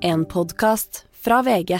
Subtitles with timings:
[0.00, 1.72] En podkast fra VG.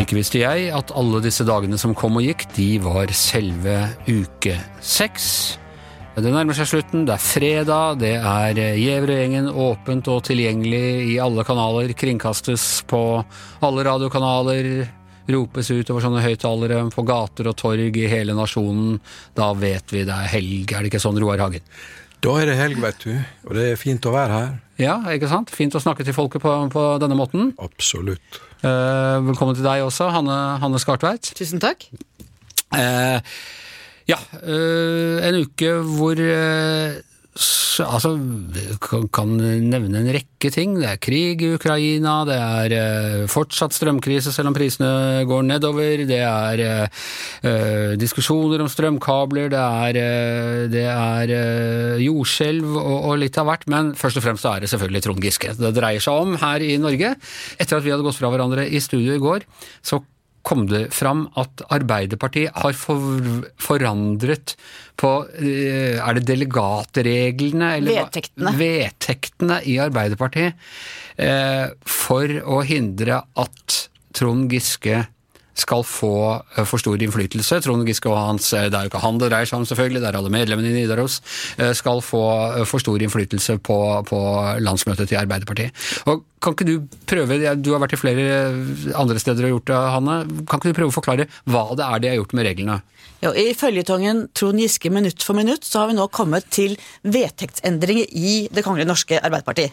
[0.00, 3.76] Ikke visste jeg at alle disse dagene som kom og gikk, de var selve
[4.08, 5.26] uke seks.
[6.16, 11.44] Det nærmer seg slutten, det er fredag, det er Gjæverøy-gjengen åpent og tilgjengelig i alle
[11.44, 13.02] kanaler, kringkastes på
[13.60, 14.72] alle radiokanaler,
[15.30, 18.98] ropes ut over sånne høyttalere på gater og torg i hele nasjonen.
[19.38, 21.64] Da vet vi det er helg, er det ikke sånn, Roar Hagen?
[22.22, 23.14] Da er det helg, vet du,
[23.48, 24.50] og det er fint å være her.
[24.82, 25.50] Ja, ikke sant?
[25.54, 27.50] Fint å snakke til folket på, på denne måten.
[27.62, 28.38] Absolutt.
[28.62, 31.32] Eh, velkommen til deg også, Hanne, Hanne Skartveit.
[31.38, 31.88] Tusen takk.
[32.78, 33.34] Eh,
[34.10, 38.10] ja, eh, en uke hvor eh, Altså,
[39.08, 40.74] kan, nevne en rekke ting.
[40.76, 46.04] Det er krig i Ukraina, det er eh, fortsatt strømkrise selv om prisene går nedover,
[46.08, 50.00] det er eh, diskusjoner om strømkabler, det er,
[50.72, 54.72] det er uh, jordskjelv og, og litt av hvert, men først og fremst er det
[54.72, 57.14] selvfølgelig Trond Giske det dreier seg om her i Norge.
[57.56, 59.48] Etter at vi hadde gått fra hverandre i studio i går,
[59.80, 60.02] så
[60.42, 63.22] kom det fram at Arbeiderpartiet har for,
[63.62, 64.56] forandret
[65.00, 67.76] på eh, Er det delegatreglene?
[67.78, 68.02] eller?
[68.02, 68.54] Vedtektene.
[68.58, 70.58] Vedtektene i Arbeiderpartiet
[71.16, 73.78] eh, for å hindre at
[74.12, 75.04] Trond Giske
[75.58, 76.12] skal få
[76.56, 77.60] eh, for stor innflytelse.
[77.64, 80.02] Trond Giske og hans eh, Det er jo ikke han det dreier seg om, selvfølgelig,
[80.02, 81.20] det er alle medlemmene i Nidaros.
[81.58, 82.22] eh, Skal få
[82.68, 83.78] for stor innflytelse på,
[84.08, 84.20] på
[84.64, 85.76] landsmøtet til Arbeiderpartiet.
[86.06, 88.38] Og Kan ikke du prøve, du har vært i flere
[88.98, 90.16] andre steder og gjort det, Hanne.
[90.48, 92.80] Kan ikke du prøve å forklare hva det er de har gjort med reglene?
[93.22, 96.74] Jo, I føljetongen Trond Giske minutt for minutt så har vi nå kommet til
[97.06, 99.68] vedtektsendringer i Det kongelige norske Arbeiderparti.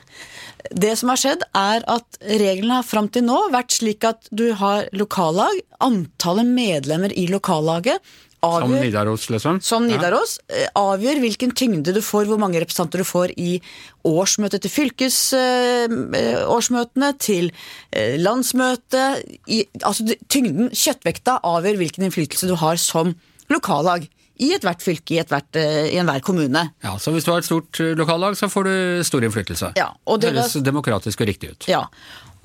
[0.75, 4.53] Det som har skjedd, er at reglene har fram til nå vært slik at du
[4.59, 5.55] har lokallag.
[5.79, 7.99] Antallet medlemmer i lokallaget
[8.39, 9.61] Som avgjør Nidaros, liksom?
[9.63, 10.67] som Nidaros, Ja.
[10.75, 13.61] avgjør hvilken tyngde du får, hvor mange representanter du får i
[14.07, 17.51] årsmøtet til fylkesårsmøtene, til
[17.91, 19.23] eh, landsmøtet.
[19.47, 23.15] I, altså tyngden, kjøttvekta, avgjør hvilken innflytelse du har som
[23.51, 24.07] lokallag
[24.39, 26.65] i ethvert fylke, i, et hvert, i enhver kommune.
[26.85, 28.73] Ja, Så hvis du har et stort eh, lokallag, så får du
[29.07, 29.73] stor innflytelse.
[29.79, 31.67] Ja, og det Høres demokratisk og riktig ut.
[31.71, 31.85] Ja.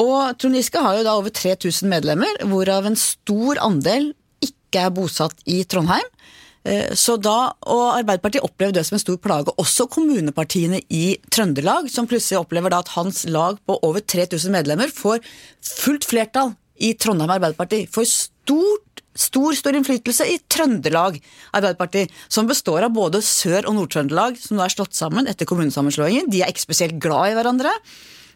[0.02, 4.10] Og Trond Giske har jo da over 3000 medlemmer, hvorav en stor andel
[4.42, 6.08] ikke er bosatt i Trondheim.
[6.66, 9.54] Eh, Så da, og Arbeiderpartiet opplever det som en stor plage.
[9.60, 14.90] Også kommunepartiene i Trøndelag, som plutselig opplever da at hans lag på over 3000 medlemmer
[14.90, 15.20] får
[15.62, 17.84] fullt flertall i Trondheim Arbeiderparti.
[17.92, 21.20] Får stort, stor, stor innflytelse i Trøndelag
[21.54, 26.30] Arbeiderparti, som består av både Sør- og Nord-Trøndelag, som nå er slått sammen etter kommunesammenslåingen.
[26.32, 27.72] De er ikke spesielt glad i hverandre.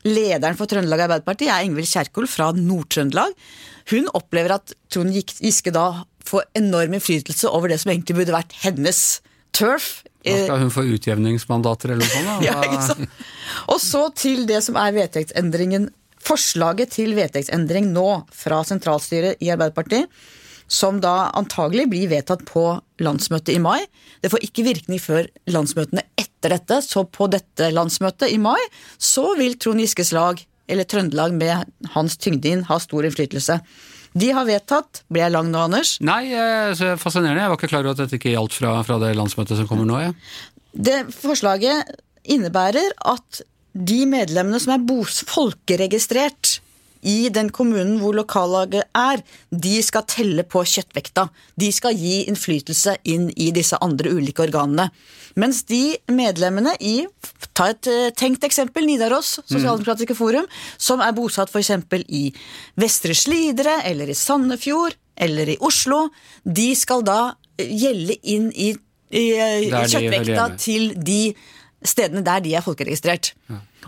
[0.06, 3.34] Lederen for Trøndelag Arbeiderparti er Ingvild Kjerkol fra Nord-Trøndelag.
[3.91, 5.88] Hun opplever at Trond Giske da
[6.28, 9.20] får enorm innflytelse over det som egentlig burde vært hennes
[9.56, 10.03] turf.
[10.26, 12.28] Da skal hun få utjevningsmandater eller noe sånt?
[12.28, 12.38] da?
[12.49, 13.22] Ja, ikke sant?
[13.72, 15.88] Og så til det som er vedtektsendringen.
[16.25, 20.09] Forslaget til vedtektsendring nå fra sentralstyret i Arbeiderpartiet,
[20.69, 22.65] som da antagelig blir vedtatt på
[23.01, 23.81] landsmøtet i mai.
[24.21, 28.61] Det får ikke virkning før landsmøtene etter dette, så på dette landsmøtet i mai
[29.01, 33.62] så vil Trond Giskes lag, eller Trøndelag med hans tyngde inn, ha stor innflytelse.
[34.19, 35.97] De har vedtatt Ble jeg lang nå, Anders?
[36.05, 37.43] Nei, eh, fascinerende.
[37.45, 39.89] Jeg var ikke klar over at dette ikke gjaldt fra, fra det landsmøtet som kommer
[39.89, 40.00] nå.
[40.03, 40.12] Ja.
[40.73, 41.97] Det forslaget
[42.29, 43.43] innebærer at
[43.78, 46.59] de medlemmene som er folkeregistrert
[47.06, 51.28] i den kommunen hvor lokallaget er, de skal telle på kjøttvekta.
[51.61, 54.88] De skal gi innflytelse inn i disse andre ulike organene.
[55.38, 57.05] Mens de medlemmene i
[57.59, 60.44] Ta et eh, tenkt eksempel, Nidaros Sosialdemokratiske Forum,
[60.78, 61.72] som er bosatt f.eks.
[62.15, 62.28] i
[62.78, 66.05] Vestre Slidre eller i Sandefjord eller i Oslo,
[66.44, 67.21] de skal da
[67.59, 68.69] eh, gjelde inn i,
[69.11, 71.21] i, eh, de hører kjøttvekta til de
[71.83, 73.33] stedene der de er folkeregistrert.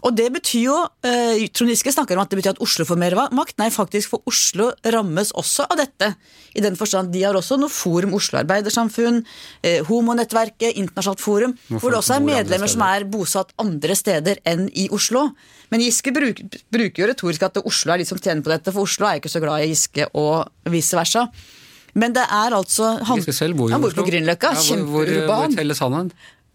[0.02, 2.98] Og det betyr jo eh, Trond Giske snakker om at det betyr at Oslo får
[3.00, 3.58] mer makt.
[3.60, 6.14] Nei, faktisk, for Oslo rammes også av dette.
[6.56, 9.20] I den forstand de har også noe forum, Oslo Arbeidersamfunn,
[9.62, 14.40] eh, Homonettverket, Internasjonalt forum, Hvorfor hvor det også er medlemmer som er bosatt andre steder
[14.48, 15.28] enn i Oslo.
[15.70, 16.40] Men Giske bruk,
[16.72, 19.24] bruker jo retorisk at Oslo er de som tjener på dette, for Oslo er jo
[19.24, 21.28] ikke så glad i Giske, og vice versa.
[21.94, 24.02] Men det er altså han, Giske selv bor jo i han bor Oslo.
[24.04, 25.26] på Grünerløkka, Ja, hvor- hvor-.
[25.26, 26.12] Hvor telles han hen?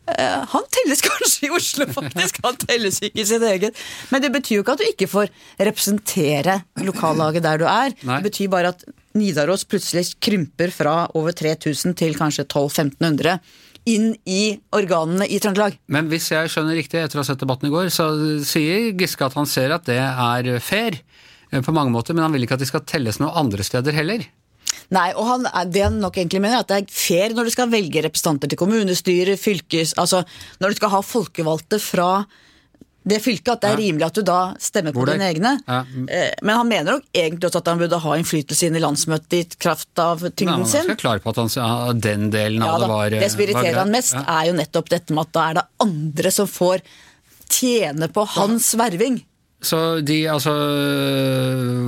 [0.07, 2.42] Eh, Han telles kanskje i Oslo, faktisk.
[2.46, 3.80] Han telles ikke i sitt eget.
[4.13, 5.31] Men det betyr jo ikke at du ikke får
[5.69, 7.96] representere lokallaget der du er.
[8.06, 8.19] Nei.
[8.22, 8.86] Det betyr bare at
[9.16, 13.40] Nidaros plutselig krymper fra over 3000 til kanskje 1200-1500
[13.86, 15.78] inn i organene i Trøndelag.
[15.94, 18.10] Men hvis jeg skjønner riktig etter å ha sett debatten i går, så
[18.46, 20.98] sier Giske at han ser at det er fair
[21.51, 23.94] eh, på mange måter, men han vil ikke at de skal telles noe andre steder
[23.96, 24.25] heller.
[24.94, 27.46] Nei, og han, er- det han nok egentlig mener er at det er fair når
[27.50, 29.96] du skal velge representanter til kommunestyre, fylkes...
[29.98, 30.24] Altså
[30.62, 32.10] når du skal ha folkevalgte fra
[33.06, 33.82] det fylket, at det er Ja.
[33.84, 35.52] rimelig at du da stemmer på dine egne.
[35.70, 35.84] Ja.
[36.10, 39.36] Eh, Men han mener nok egentlig også at han burde ha innflytelse inn i landsmøtet
[39.38, 40.80] i kraft av Nei, tyngden sin.
[40.80, 43.42] er han ganske klar på at han, ja, den delen av det var det som
[43.46, 46.82] irriterer han mest, er jo nettopp dette med at da er det andre som får
[47.50, 49.22] tjene på hans verving.
[49.65, 50.53] Så de, altså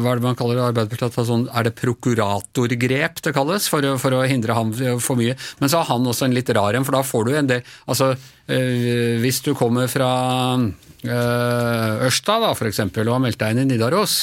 [0.02, 0.66] Hva er det man kaller det?
[0.72, 1.20] Arbeiderpartiet?
[1.28, 5.38] Sånn, er det prokuratorgrep det kalles, for for å hindre ham for mye?
[5.62, 7.74] Men så har han også en litt rar en, for da får du en del
[7.88, 10.10] Altså, øh, hvis du kommer fra
[10.58, 14.18] øh, Ørsta, da, eksempel, og har meldt deg inn i Nidaros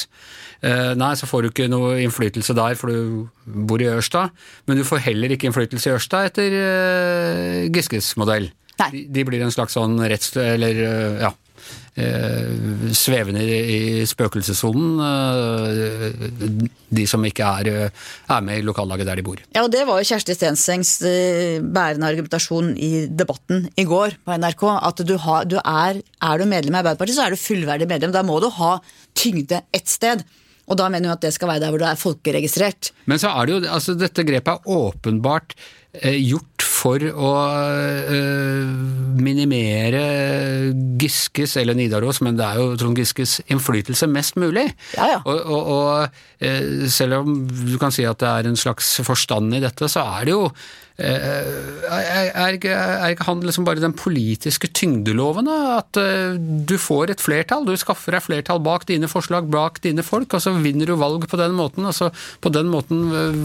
[0.65, 4.27] øh, Nei, så får du ikke noe innflytelse der, for du bor i Ørsta.
[4.67, 6.59] Men du får heller ikke innflytelse i Ørsta etter
[7.71, 8.51] Giskes modell.
[8.81, 9.05] Nei.
[9.07, 10.33] De, blir en slags sånn retts...
[10.41, 10.83] Eller,
[11.23, 11.31] ja
[11.95, 13.57] eh, svevende i,
[14.01, 18.05] i spøkelsessonen, eh, de som ikke er, eh,
[18.35, 19.41] er med i lokallaget der de bor.
[19.55, 24.39] Ja, og Det var jo Kjersti Stensengs eh, bærende argumentasjon i debatten i går på
[24.39, 24.65] NRK.
[24.79, 28.15] At du, har, du er, er du medlem i Arbeiderpartiet, så er du fullverdig medlem.
[28.15, 28.77] Da må du ha
[29.15, 30.25] tyngde ett sted.
[30.65, 32.89] Og da mener hun at det skal være der hvor du er folkeregistrert.
[33.05, 35.53] Men så er det jo, altså dette grepet er åpenbart
[36.03, 37.31] gjort for å
[38.13, 38.65] eh,
[39.25, 40.03] minimere
[41.01, 44.67] Giskes eller Nidaros, men det er jo Trond Giskes innflytelse mest mulig.
[44.97, 45.19] Ja, ja.
[45.23, 49.55] Og, og, og eh, selv om du kan si at det er en slags forstand
[49.57, 53.83] i dette, så er det jo eh, er, er, ikke, er ikke han liksom bare
[53.83, 55.49] den politiske tyngdeloven?
[55.49, 55.81] da?
[55.81, 60.05] At eh, du får et flertall, du skaffer deg flertall bak dine forslag, bak dine
[60.07, 61.87] folk, og så vinner du valg på den måten.
[61.89, 63.43] og så På den måten eh,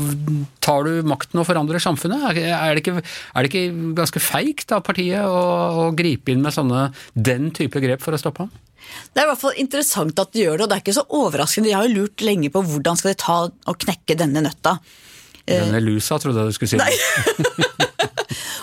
[0.63, 2.23] tar du makten og forandrer samfunnet.
[2.39, 5.45] Er, det, ikke, er det ikke ganske feigt av partiet å,
[5.89, 8.55] å gripe inn med sånne, den type grep for å stoppe ham?
[9.11, 11.09] Det er i hvert fall interessant at de gjør det, og det er ikke så
[11.19, 11.71] overraskende.
[11.71, 14.79] De har jo lurt lenge på hvordan skal de ta og knekke denne nøtta.
[15.51, 16.81] Denne lusa, trodde jeg du skulle si.
[16.81, 16.95] Nei.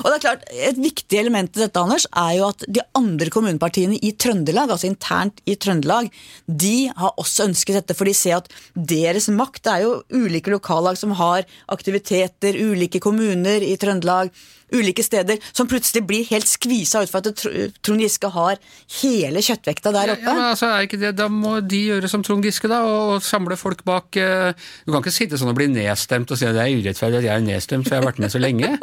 [0.08, 3.28] Og det er klart, Et viktig element i dette Anders, er jo at de andre
[3.34, 6.08] kommunepartiene i Trøndelag, altså internt i Trøndelag,
[6.48, 10.54] de har også ønsket dette, for de ser at deres makt Det er jo ulike
[10.54, 14.32] lokallag som har aktiviteter, ulike kommuner i Trøndelag,
[14.76, 17.44] ulike steder, som plutselig blir helt skvisa ut for at
[17.86, 18.60] Trond Giske har
[19.00, 20.26] hele kjøttvekta der oppe.
[20.28, 23.16] Ja, men altså, er ikke det, Da må de gjøre som Trond Giske, da, og,
[23.16, 24.52] og samle folk bak eh,
[24.86, 27.30] Du kan ikke sitte sånn og bli nedstemt og si at det er urettferdig at
[27.30, 28.74] jeg er nedstemt, for jeg har vært med så lenge.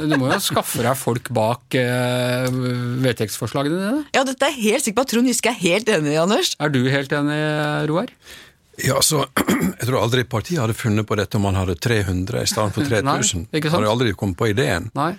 [0.00, 2.46] Du må jo skaffe deg folk bak uh,
[3.04, 4.04] vedtektsforslagene dine.
[4.16, 6.54] Ja, dette er jeg helt sikker på at Trond Giske er helt enig i, Anders.
[6.60, 7.40] Er du helt enig,
[7.90, 8.12] Roar?
[8.84, 9.24] Ja, så
[9.80, 12.84] Jeg tror aldri partiet hadde funnet på dette om man hadde 300 i stedet for
[12.84, 13.46] 3000.
[13.50, 13.80] Nei, ikke sant?
[13.80, 14.90] Hadde aldri kommet på ideen.
[14.98, 15.12] Nei?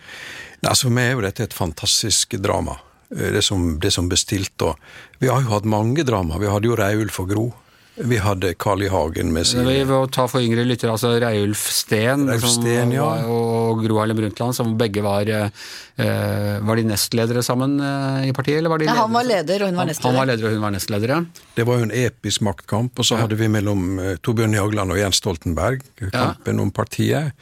[0.62, 2.78] Nei, altså For meg er jo dette et fantastisk drama,
[3.16, 4.56] eh, det som, det som bestilt.
[4.62, 4.78] Og
[5.22, 6.40] vi har jo hatt mange drama.
[6.42, 7.48] Vi hadde jo Reiulf og Gro.
[7.96, 8.88] Vi hadde Carl I.
[8.88, 13.04] Hagen med sin Vi må ta for yngre lyttere, altså Reiulf Steen, Reiulf Steen, ja.
[13.04, 15.52] var, og Gro Harlem Brundtland, som begge var eh,
[16.00, 18.62] Var de nestledere sammen eh, i partiet?
[18.62, 20.10] Eller var de Ja, han var leder, og hun var nestleder.
[20.10, 21.46] Han var leder, og hun var nestleder, ja.
[21.60, 25.02] Det var jo en episk maktkamp, og så hadde vi mellom eh, Torbjørn Jagland og
[25.02, 27.36] Jens Stoltenberg kampen om partiet.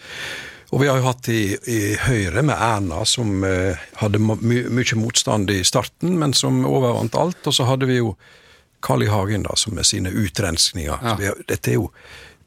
[0.69, 5.49] Og vi har jo hatt i, i Høyre med Erna, som eh, hadde mye motstand
[5.53, 7.41] i starten, men som overvant alt.
[7.49, 8.13] Og så hadde vi jo
[8.85, 9.09] Carl I.
[9.11, 10.99] Hagen, da, som med sine utrenskninger.
[11.03, 11.33] Ja.
[11.47, 11.89] Dette, er jo,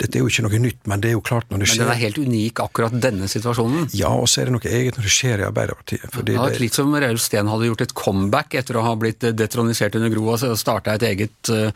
[0.00, 1.88] dette er jo ikke noe nytt, men det er jo klart når det skjer Men
[1.88, 3.88] den er helt unik, akkurat denne situasjonen.
[3.98, 6.06] Ja, og så er det noe eget når det skjer i Arbeiderpartiet.
[6.08, 8.94] Fordi Det hadde vært litt som Reiulf Steen hadde gjort et comeback etter å ha
[8.98, 11.72] blitt detronisert under Gro og starta et eget uh,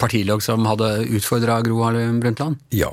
[0.00, 2.58] partilag som hadde utfordra Gro Harlem Brundtland.
[2.74, 2.92] Ja.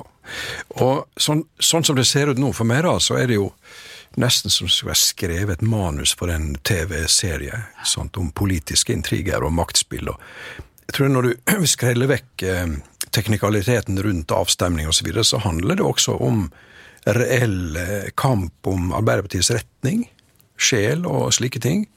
[0.80, 3.50] Og sånn, sånn som det ser ut nå for meg, da, så er det jo
[4.20, 9.54] nesten som skulle jeg skrevet et manus for en TV-serie sånt, om politiske intriger og
[9.56, 10.10] maktspill.
[10.12, 10.20] Og
[10.86, 11.32] jeg tror når du
[11.74, 12.76] skreller vekk eh,
[13.14, 16.46] teknikaliteten rundt avstemning osv., så, så handler det også om
[17.04, 20.06] reell eh, kamp om Arbeiderpartiets retning,
[20.56, 21.88] sjel og slike ting,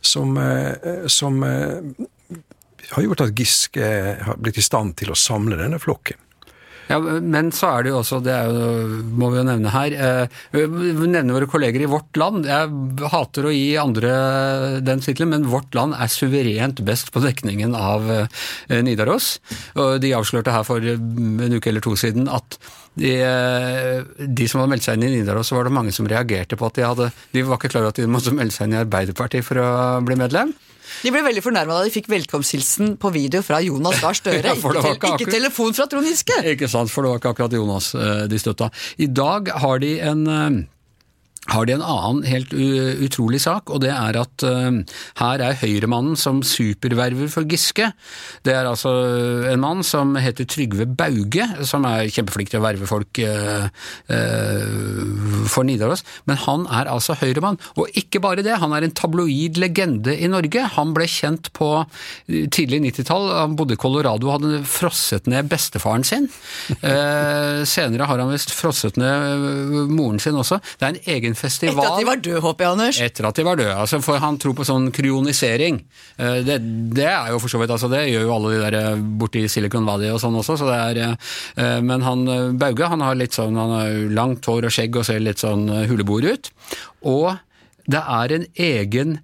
[0.00, 3.90] som, eh, som har gjort at Giske
[4.24, 6.20] har blitt i stand til å samle denne flokken.
[6.88, 9.92] Ja, Men så er det jo også, det er jo, må vi jo nevne her,
[9.92, 12.48] eh, vi nevner våre kolleger i Vårt Land.
[12.48, 14.12] Jeg hater å gi andre
[14.84, 19.36] den tittelen, men Vårt Land er suverent best på dekningen av eh, Nidaros.
[19.76, 22.58] Og de avslørte her for en uke eller to siden at
[22.98, 26.08] de, eh, de som hadde meldt seg inn i Nidaros, så var det mange som
[26.08, 28.68] reagerte på at de hadde De var ikke klar over at de måtte melde seg
[28.68, 29.68] inn i Arbeiderpartiet for å
[30.04, 30.56] bli medlem.
[31.04, 34.54] De ble veldig fornærma da de fikk velkomsthilsen på video fra Jonas Gahr Støre.
[34.54, 36.40] Ja, ikke, ikke ikke telefon fra Trond Giske!
[36.54, 38.70] Ikke sant, for det var ikke akkurat Jonas eh, de støtta.
[38.98, 40.58] I dag har de en eh,
[41.48, 44.80] har de en annen helt utrolig sak, og det er at uh,
[45.20, 47.90] her er høyremannen som superverver for Giske.
[48.44, 48.92] Det er altså
[49.52, 53.68] en mann som heter Trygve Bauge, som er kjempeflink til å verve folk uh,
[54.12, 57.60] uh, for Nidaros, men han er altså høyremann.
[57.80, 60.66] Og ikke bare det, han er en tabloid legende i Norge.
[60.76, 61.70] Han ble kjent på
[62.28, 66.28] tidlig 90-tall, han bodde i Colorado og hadde frosset ned bestefaren sin.
[67.68, 70.60] senere har han visst frosset ned moren sin også.
[70.78, 73.00] Det er en egen festival Etter at de var døde, håper jeg, Anders?
[73.04, 75.80] Etter at de var døde, altså, for han tror på sånn kryonisering.
[76.16, 76.58] Eh, det,
[76.96, 79.44] det, er jo for så vidt, altså det gjør jo alle de der eh, borti
[79.50, 82.26] Silicon Valley og sånn også, så det er eh, Men han
[82.58, 85.68] Bauge, han har litt sånn, han har langt hår og skjegg og ser litt sånn
[85.90, 86.50] huleboer ut.
[87.08, 87.30] Og
[87.88, 89.18] det er en egen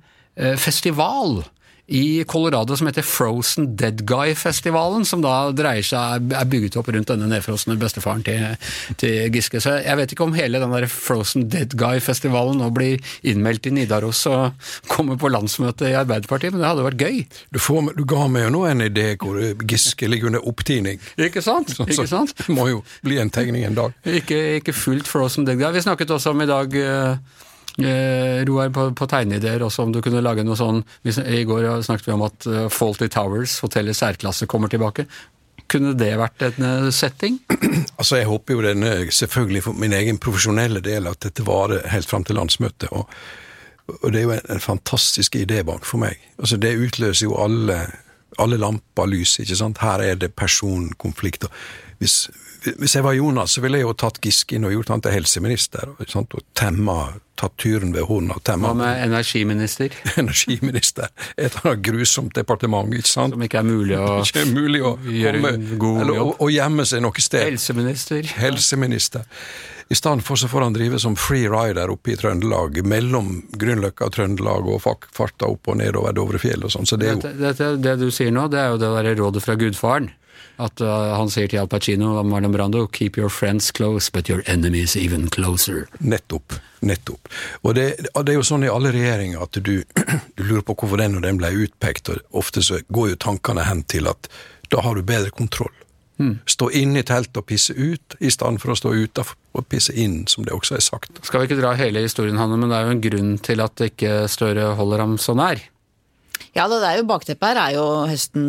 [0.59, 1.45] festival
[1.87, 7.11] i Colorado som heter Frozen Dead Guy-festivalen, som da dreier seg, er bygget opp rundt
[7.13, 8.57] denne nedfrosne bestefaren til,
[9.01, 9.61] til, Giske.
[9.61, 13.75] Så jeg vet ikke om hele den der Frozen Dead Guy-festivalen nå blir innmeldt i
[13.77, 14.57] Nidaros og
[14.89, 17.23] kommer på landsmøtet i Arbeiderpartiet, men det hadde vært gøy.
[17.53, 21.01] Du, får, du ga meg jo nå en idé hvor Giske ligger under opptining.
[21.21, 21.77] Ikke sant?
[21.77, 22.33] Så, ikke sant?
[22.41, 23.97] det må jo bli en tegning en dag.
[24.09, 25.73] Ikke, ikke fullt Frozen Dead Guy.
[25.77, 27.43] Vi snakket også om i dag uh,
[27.79, 32.07] Eh, Roar, på, på tegneideer også, om du kunne lage noe sånn I går snakket
[32.07, 35.09] vi om at uh, Faulty Towers, hotellet særklasse, kommer tilbake.
[35.71, 37.41] Kunne det vært en uh, setting?
[37.99, 42.11] Altså, Jeg håper jo denne, selvfølgelig for min egen profesjonelle del, at dette varer helt
[42.11, 42.93] fram til landsmøtet.
[42.95, 43.11] Og,
[43.99, 46.23] og, det er jo en, en fantastisk idé bak for meg.
[46.39, 47.81] Altså, Det utløser jo alle,
[48.39, 49.83] alle lamper lys, ikke sant.
[49.83, 51.51] Her er det personkonflikter.
[51.99, 52.29] Hvis,
[52.65, 55.15] hvis jeg var Jonas, så ville jeg jo tatt Giske inn og gjort han til
[55.15, 55.93] helseminister.
[56.11, 56.35] Sant?
[56.37, 56.97] Og temma,
[57.39, 59.93] tatt tyren ved hornet og temma Hva med energiminister?
[60.23, 61.11] energiminister.
[61.37, 63.37] Et eller annet grusomt departement, ikke sant.
[63.37, 66.35] Som ikke er mulig å, ikke er mulig å gjøre komme, en god eller, jobb.
[66.41, 67.47] Å gjemme seg noe sted.
[67.51, 68.35] Helseminister.
[68.41, 69.31] Helseminister.
[69.93, 74.09] I stedet for så får han drive som free rider oppe i Trøndelag, mellom Grünerløkka
[74.09, 74.81] og Trøndelag, og
[75.13, 76.89] farta opp og ned over Dovrefjell og sånn.
[76.89, 79.59] Så det, det, det, det, du sier nå, det er jo det derre rådet fra
[79.61, 80.09] gudfaren.
[80.63, 84.29] At uh, han sier til Al Pacino og Marlon Brando 'keep your friends close, but
[84.31, 85.87] your enemies even closer'.
[85.99, 86.55] Nettopp.
[86.81, 87.29] Nettopp.
[87.63, 89.83] Og det, det er jo sånn i alle regjeringer at du,
[90.37, 93.67] du, lurer på hvorfor den og den ble utpekt, og ofte så går jo tankene
[93.67, 94.31] hen til at
[94.71, 95.73] da har du bedre kontroll.
[96.19, 96.39] Mm.
[96.47, 99.95] Stå inne i teltet og pisse ut, i stedet for å stå utafor og pisse
[99.99, 101.19] inn, som det også er sagt.
[101.27, 103.83] Skal vi ikke dra hele historien, Hanne, men det er jo en grunn til at
[103.91, 105.63] ikke Støre holder ham så nær?
[106.55, 108.45] Ja, det er jo Bakteppet her er jo høsten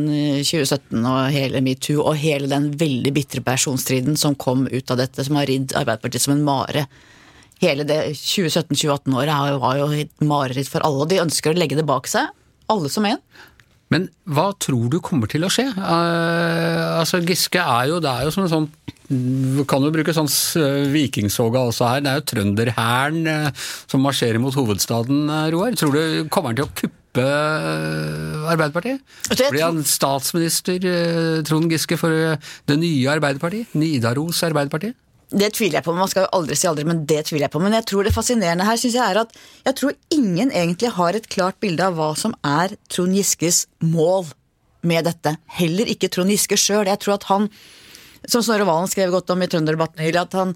[0.46, 5.26] 2017 og hele metoo og hele den veldig bitre personstriden som kom ut av dette,
[5.26, 6.86] som har ridd Arbeiderpartiet som en mare.
[7.64, 11.88] Hele det 2017-2018-året var jo et mareritt for alle, og de ønsker å legge det
[11.88, 12.30] bak seg.
[12.70, 13.22] Alle som en.
[13.94, 15.68] Men hva tror du kommer til å skje?
[15.78, 18.70] Uh, altså Giske er jo, det er jo som en sånn
[19.70, 20.30] kan jo bruke sånn
[20.90, 22.02] vikingsoga også her.
[22.02, 23.52] Det er jo trønderhæren
[23.86, 25.78] som marsjerer mot hovedstaden, Roar.
[25.78, 29.02] Tror du kommer han til å kuppe kuppe Arbeiderpartiet?
[29.52, 33.74] Blir han statsminister, eh, Trond Giske, for eh, det nye Arbeiderpartiet?
[33.74, 34.96] Nidaros Arbeiderpartiet?
[35.32, 37.60] Det tviler jeg på, man skal jo aldri si aldri, men det tviler jeg på.
[37.60, 39.32] Men jeg tror det fascinerende her synes jeg er at
[39.66, 44.30] jeg tror ingen egentlig har et klart bilde av hva som er Trond Giskes mål
[44.86, 45.36] med dette.
[45.58, 46.86] Heller ikke Trond Giske sjøl.
[46.86, 47.50] Jeg tror at han
[48.30, 50.54] som Snorre Valen skrev godt om i Trønderdebatten nylig, at han,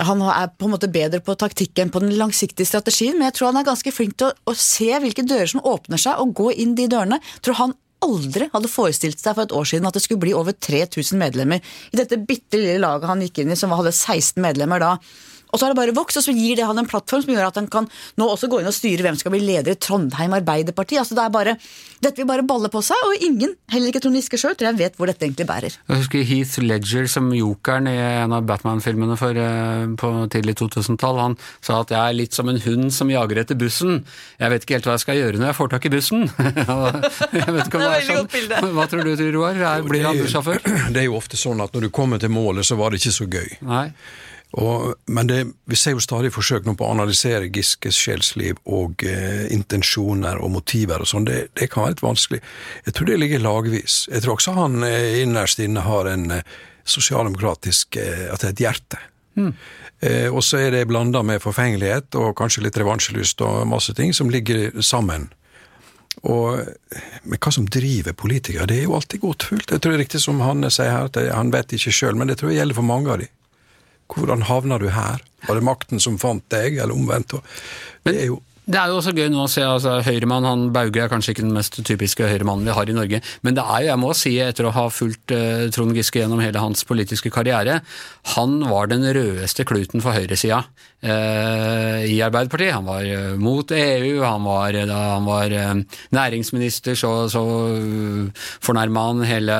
[0.00, 3.38] han, er på en måte bedre på taktikk enn på den langsiktige strategien, men jeg
[3.38, 6.34] tror han er ganske flink til å, å se hvilke dører som åpner seg, og
[6.36, 7.20] gå inn de dørene.
[7.36, 10.34] Jeg tror han aldri hadde forestilt seg for et år siden at det skulle bli
[10.36, 11.62] over 3000 medlemmer
[11.92, 14.96] i dette bitte lille laget han gikk inn i, som hadde 16 medlemmer da.
[15.54, 17.46] Og så har det bare vokst, og så gir det han en plattform som gjør
[17.46, 17.86] at han kan
[18.18, 20.98] nå også gå inn og styre hvem som skal bli leder i Trondheim Arbeiderparti.
[20.98, 21.54] Altså det er bare,
[22.02, 24.80] Dette vil bare balle på seg, og ingen, heller ikke Trond Giske sjøl, tror jeg
[24.80, 25.76] vet hvor dette egentlig bærer.
[25.86, 31.22] Jeg husker Heath Ledger som jokeren i en av Batman-filmene for, uh, på tidlig 2000-tall.
[31.22, 34.02] Han sa at jeg er litt som en hund som jager etter bussen.
[34.42, 36.26] Jeg vet ikke helt hva jeg skal gjøre når jeg får tak i bussen.
[37.38, 38.68] jeg vet ikke om det er sånn.
[38.74, 39.64] Hva tror du, Roar?
[39.86, 40.62] Blir han bussjåfør?
[40.94, 43.14] Det er jo ofte sånn at når du kommer til målet, så var det ikke
[43.14, 43.48] så gøy.
[43.64, 43.88] Nei.
[44.54, 49.02] Og, men det, vi ser jo stadig forsøk nå på å analysere Giskes sjelsliv og
[49.06, 51.26] eh, intensjoner og motiver og sånn.
[51.26, 52.40] Det, det, kan være litt vanskelig.
[52.86, 54.04] Jeg tror det ligger lagvis.
[54.12, 56.54] Jeg tror også han eh, innerst inne har en eh,
[56.86, 59.02] sosialdemokratisk eh, At det er et hjerte.
[59.34, 59.52] Mm.
[60.06, 64.14] Eh, og så er det blanda med forfengelighet og kanskje litt revansjelyst og masse ting
[64.14, 65.32] som ligger sammen.
[66.22, 66.60] Og,
[67.26, 69.72] men hva som driver politikere, det er jo alltid gåtefullt.
[69.74, 72.30] Jeg tror det er riktig som Hanne sier her, at han vet ikke sjøl, men
[72.30, 73.26] det tror jeg gjelder for mange av de.
[74.12, 75.22] Hvordan havna du her?
[75.46, 77.36] Var det makten som fant deg, eller omvendt?
[78.04, 81.02] Det er jo Det er jo også gøy nå å se altså Høyremann han Bauge
[81.04, 83.90] er kanskje ikke den mest typiske høyremannen vi har i Norge, men det er jo,
[83.90, 87.80] jeg må si, etter å ha fulgt uh, Trond Giske gjennom hele hans politiske karriere,
[88.32, 92.72] han var den rødeste kluten for høyresida uh, i Arbeiderpartiet.
[92.78, 95.52] Han var uh, mot EU, han var, da han var
[96.16, 97.44] næringsminister, så, så
[98.64, 99.58] fornærma han hele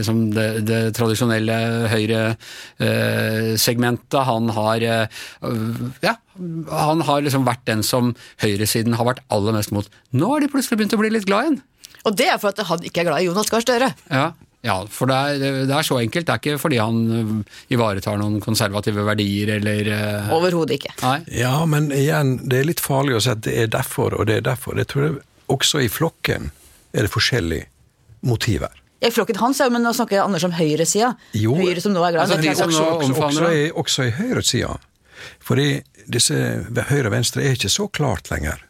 [0.00, 4.18] liksom, det, det, tradisjonelle høyresegmentet.
[4.26, 4.82] han har
[6.02, 6.18] ja,
[6.70, 9.88] han har liksom vært den som høyresiden har vært aller mest mot.
[10.16, 11.60] Nå har de plutselig begynt å bli litt glad igjen.
[12.08, 13.92] Og det er for at han ikke er glad i Jonas Gahr Støre.
[14.10, 16.26] Ja, ja, for det er, det er, så enkelt.
[16.28, 17.30] Det er ikke fordi han øh,
[17.74, 20.28] ivaretar noen konservative verdier eller uh...
[20.36, 20.92] Overhodet ikke.
[21.02, 21.16] Nei.
[21.34, 24.38] Ja, men igjen, det er litt farlig å si at det er derfor og det
[24.38, 24.78] er derfor.
[24.78, 25.18] Jeg tror
[25.50, 26.52] også i flokken
[26.94, 27.66] er det forskjellige
[28.22, 28.78] motiver.
[29.02, 31.10] Ja, I flokken hans, men nå snakker jeg Anders om høyresida.
[31.34, 34.76] Høyre som nå er glad altså, de som også, også, også, i, også i høyresida.
[35.42, 35.66] Fordi
[36.06, 36.36] disse
[36.90, 38.62] høyre og venstre er ikke så klart lenger.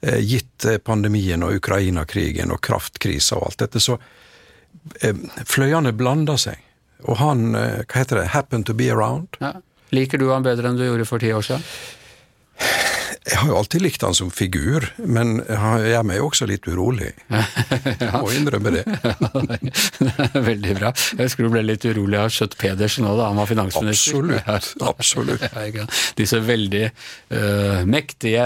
[0.00, 3.98] Eh, gitt eh, pandemien og Ukraina-krigen og kraftkrisa og alt dette, så
[5.02, 6.62] eh, fløyene blander seg.
[7.08, 9.36] Og han, hva heter det, 'happened to be around'.
[9.40, 9.54] Ja.
[9.90, 11.64] Liker du han bedre enn du gjorde for ti år siden?
[13.28, 17.10] Jeg har jo alltid likt han som figur, men jeg gjør meg også litt urolig.
[18.00, 18.14] ja.
[18.16, 18.84] Må innrømme det.
[20.50, 20.92] Veldig bra.
[21.18, 24.24] Jeg husker du ble litt urolig av Skjøtt Pedersen òg da han var finansminister.
[24.40, 24.82] Absolutt.
[24.88, 25.46] absolutt.
[26.20, 28.44] Disse veldig uh, mektige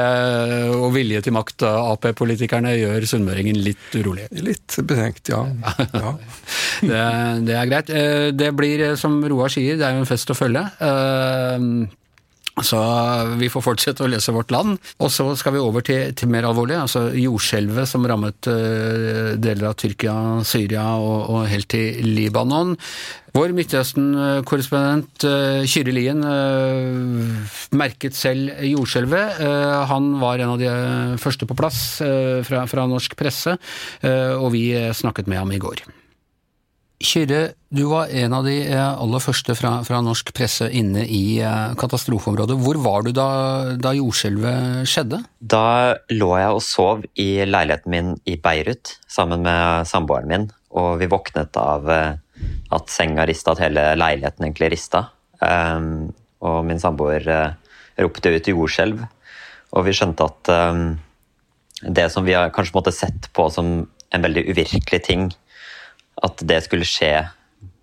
[0.75, 4.27] og vilje til makt Ap-politikerne gjør sunnmøringen litt urolig.
[4.43, 5.45] Litt betenkt, ja.
[5.95, 6.15] ja.
[6.83, 7.03] det,
[7.47, 7.91] det, er greit.
[7.95, 10.67] Eh, det blir, som Roar sier, det er jo en fest å følge.
[10.83, 11.87] Uh,
[12.63, 12.79] så
[13.41, 14.79] vi får fortsette å lese Vårt Land.
[15.03, 19.73] Og så skal vi over til, til mer alvorlig, altså jordskjelvet som rammet uh, deler
[19.73, 20.15] av Tyrkia,
[20.47, 22.77] Syria og, og, helt til Libanon.
[23.35, 29.43] Vår Midtøsten-korrespondent uh, Kyrre Lien uh, merket selv jordskjelvet.
[29.91, 30.71] Han var en av de
[31.21, 31.83] første på plass
[32.47, 33.57] fra, fra norsk presse,
[34.05, 35.83] og vi snakket med ham i går.
[37.05, 41.39] Kyrre, du var en av de eh, aller første fra, fra norsk presse inne i
[41.43, 42.57] eh, katastrofeområdet.
[42.65, 43.29] Hvor var du da,
[43.77, 45.21] da jordskjelvet skjedde?
[45.39, 45.67] Da
[46.15, 50.49] lå jeg og sov i leiligheten min i Beirut sammen med samboeren min.
[50.75, 52.17] Og vi våknet av eh,
[52.75, 55.07] at senga rista, at hele leiligheten egentlig rista.
[55.45, 56.09] Um,
[56.45, 57.27] og min samboer
[58.01, 59.03] ropte ut jordskjelv,
[59.75, 60.83] og vi skjønte at um,
[61.85, 63.71] det som vi kanskje måtte sett på som
[64.15, 65.29] en veldig uvirkelig ting,
[66.23, 67.17] at det skulle skje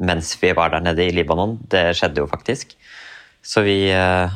[0.01, 1.57] mens vi var der nede i Libanon.
[1.69, 2.73] Det skjedde jo faktisk.
[3.41, 4.33] Så vi eh,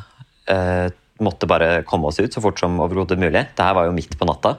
[0.52, 0.88] eh,
[1.22, 3.46] måtte bare komme oss ut så fort som overhodet mulig.
[3.56, 4.56] Det her var jo midt på natta.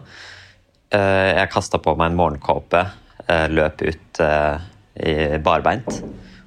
[0.95, 2.85] Eh, jeg kasta på meg en morgenkåpe,
[3.27, 4.69] eh, løp ut eh,
[5.07, 6.01] i barbeint.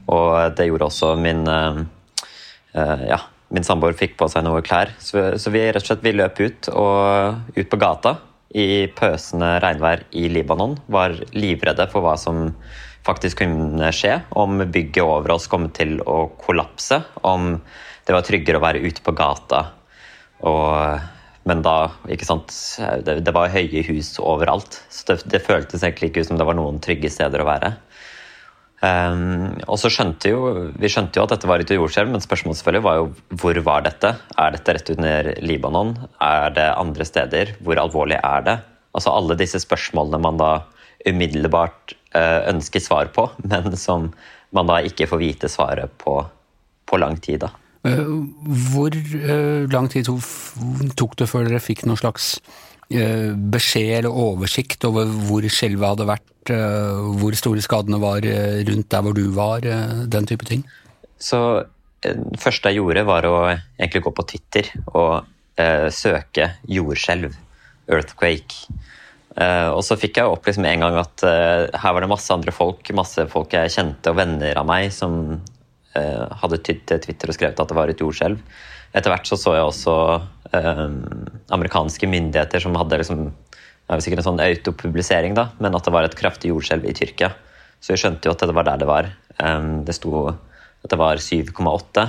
[0.09, 1.85] Og det gjorde også min eh,
[3.09, 3.17] Ja,
[3.49, 4.91] min samboer fikk på seg noe klær.
[5.01, 8.19] Så, så, vi rett og slett vi løp ut, og ut på gata
[8.55, 10.77] i pøsende regnvær i Libanon.
[10.89, 12.49] Var livredde for hva som
[13.05, 14.19] faktisk kunne skje.
[14.37, 17.01] Om bygget over oss kom til å kollapse.
[17.21, 17.55] Om
[18.07, 19.65] det var tryggere å være ute på gata.
[20.49, 21.05] Og,
[21.49, 22.53] men da, ikke sant
[23.05, 24.81] det, det, var høye hus overalt.
[24.89, 27.75] Så det, det føltes egentlig ikke ut som det var noen trygge steder å være.
[28.79, 30.41] Um, og så skjønte jo,
[30.79, 33.07] Vi skjønte jo at dette var et jordskjelv, men spørsmålet selvfølgelig var jo
[33.41, 34.13] hvor var dette?
[34.39, 35.95] Er dette rett under Libanon?
[36.23, 37.55] Er det andre steder?
[37.59, 38.57] Hvor alvorlig er det?
[38.95, 40.51] Altså Alle disse spørsmålene man da
[41.07, 44.13] umiddelbart uh, ønsker svar på, men som
[44.55, 46.21] man da ikke får vite svaret på
[46.89, 47.43] på lang tid.
[47.45, 47.51] da.
[47.85, 48.25] Uh,
[48.73, 50.09] hvor uh, lang tid
[50.97, 52.39] tok det før dere fikk noen slags
[52.89, 56.29] beskjed eller oversikt over hvor skjelvet hadde vært?
[56.49, 60.63] Eh, hvor store skadene var eh, rundt der hvor du var, eh, den type ting?
[61.19, 61.65] Så
[62.01, 65.27] det første jeg gjorde, var å egentlig gå på Twitter og
[65.59, 67.35] eh, søke jordskjelv.
[67.89, 68.69] Earthquake.
[69.35, 72.33] Eh, og så fikk jeg opp liksom en gang at eh, her var det masse
[72.33, 75.39] andre folk, masse folk jeg kjente og venner av meg, som
[75.99, 78.37] hadde tydd til Twitter og skrevet at det var et jordskjelv.
[78.95, 79.95] Etter hvert så, så jeg også
[80.53, 85.91] amerikanske myndigheter som hadde liksom det var sikkert en sånn autopublisering, da, men at det
[85.95, 87.31] var et kraftig jordskjelv i Tyrkia.
[87.81, 89.07] Så vi skjønte jo at det var der det var.
[89.87, 90.27] Det sto
[90.83, 92.05] at det var 7,8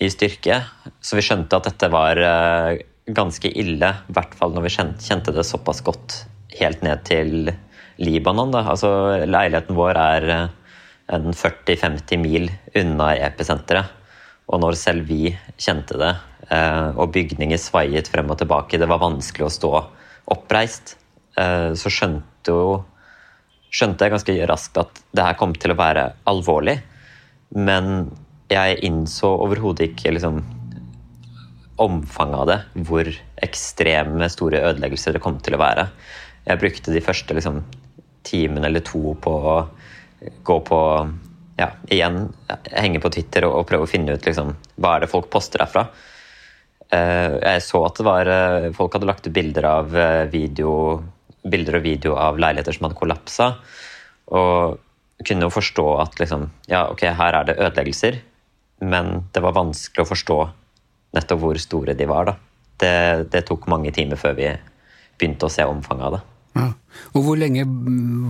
[0.00, 0.60] i styrke.
[1.00, 2.80] Så vi skjønte at dette var eh,
[3.14, 6.22] ganske ille, i hvert fall når vi kjente det såpass godt
[6.58, 7.52] helt ned til
[8.02, 8.52] Libanon.
[8.54, 8.64] Da.
[8.72, 8.90] Altså,
[9.26, 10.56] leiligheten vår er eh,
[11.18, 13.94] en 40-50 mil unna episenteret.
[14.48, 16.14] Og når selv vi kjente det,
[16.50, 19.72] eh, og bygninger svaiet frem og tilbake, det var vanskelig å stå
[20.32, 20.96] oppreist,
[21.36, 22.78] eh, så skjønte jo
[23.68, 26.78] skjønte jeg ganske raskt at det her kom til å være alvorlig.
[27.52, 28.08] Men
[28.48, 30.40] jeg innså overhodet ikke liksom
[31.78, 32.58] omfanget av det.
[32.88, 33.10] Hvor
[33.44, 35.88] ekstreme store ødeleggelser det kom til å være.
[36.48, 37.60] Jeg brukte de første liksom,
[38.26, 39.58] timen eller to på å
[40.44, 40.80] gå på
[41.58, 42.28] ja, igjen
[42.70, 45.62] henge på Twitter og, og prøve å finne ut liksom, hva er det folk poster
[45.62, 45.88] derfra.
[46.88, 50.72] Uh, jeg så at det var, uh, folk hadde lagt ut bilder av uh, video,
[51.44, 53.50] bilder og video av leiligheter som hadde kollapsa.
[54.38, 54.78] Og
[55.26, 58.20] kunne jo forstå at liksom, ja, ok, her er det ødeleggelser,
[58.86, 60.38] men det var vanskelig å forstå
[61.18, 62.30] nettopp hvor store de var.
[62.30, 62.36] da.
[62.78, 62.96] Det,
[63.34, 64.52] det tok mange timer før vi
[65.18, 66.26] begynte å se omfanget av det.
[66.58, 66.68] Ja.
[67.14, 67.64] Og Hvor lenge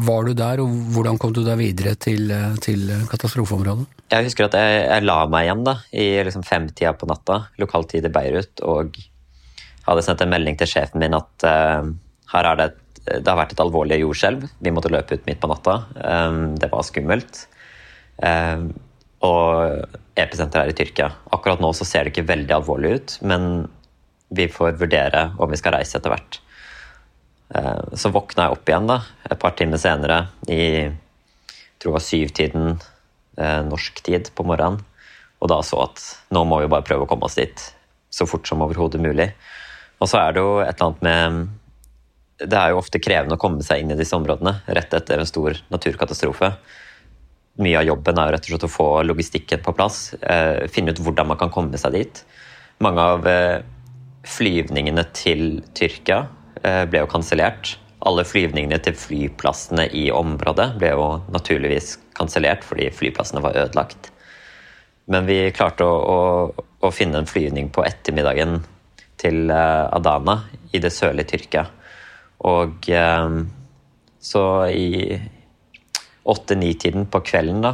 [0.05, 2.31] var du der, og hvordan kom du deg videre til,
[2.65, 3.87] til katastrofeområdet?
[4.13, 8.07] Jeg husker at jeg, jeg, la meg igjen da, i liksom femtida på natta, lokaltid
[8.07, 8.99] i Beirut, og
[9.89, 11.89] hadde sendt en melding til sjefen min at uh,
[12.35, 14.45] her er det, et, det har vært et alvorlig jordskjelv.
[14.61, 15.79] Vi måtte løpe ut midt på natta.
[15.97, 17.47] Um, det var skummelt.
[18.21, 18.69] Um,
[19.25, 21.09] og episenteret er i Tyrkia.
[21.35, 23.49] Akkurat nå så ser det ikke veldig alvorlig ut, men
[24.35, 26.41] vi får vurdere om vi skal reise etter hvert.
[27.55, 30.89] Eh, så våkna jeg opp igjen da, et par timer senere i
[31.79, 32.67] tror det var syvtiden
[33.39, 34.83] eh, norsk tid på morgenen.
[35.39, 36.03] Og da så at
[36.35, 37.63] nå må vi bare prøve å komme oss dit
[38.11, 39.31] så fort som overhodet mulig.
[40.03, 43.41] Og så er det jo et eller annet med Det er jo ofte krevende å
[43.43, 46.53] komme seg inn i disse områdene rett etter en stor naturkatastrofe.
[47.59, 50.95] Mye av jobben er jo rett og slett å få logistikken på plass, eh, finne
[50.95, 52.23] ut hvordan man kan komme seg dit.
[52.79, 53.27] Mange av
[54.23, 56.29] flyvningene til Tyrkia
[56.63, 57.77] ble jo kansellert.
[58.07, 64.11] Alle flyvningene til flyplassene i området ble jo naturligvis kansellert fordi flyplassene var ødelagt.
[65.09, 68.61] Men vi klarte å, å, å finne en flyvning på ettermiddagen
[69.19, 70.43] til eh, Adana
[70.77, 71.65] i det sørlige Tyrkia.
[72.47, 73.39] Og eh,
[74.21, 75.19] så i
[76.29, 77.71] åtte-ni-tiden på kvelden, da,